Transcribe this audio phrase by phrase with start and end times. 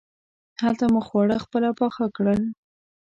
[0.61, 2.41] هلته مو خواړه خپله پاخه کړل.